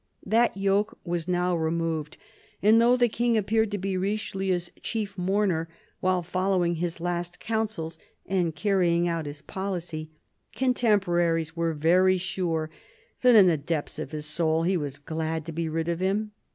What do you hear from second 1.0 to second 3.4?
was now removed; and though the King